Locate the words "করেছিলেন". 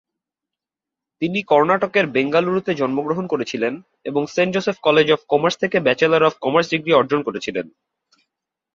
3.27-3.73, 7.23-7.65